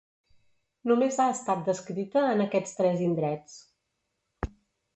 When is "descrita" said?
1.67-2.25